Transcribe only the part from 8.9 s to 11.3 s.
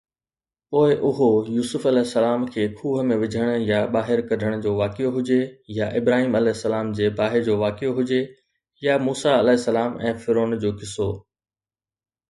موسيٰ (ع) ۽ فرعون جو قصو.